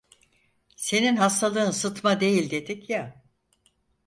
Senin 0.75 1.15
hastalığın 1.15 1.71
sıtma 1.71 2.19
değil 2.19 2.51
dedik 2.51 2.89
ya! 2.89 3.23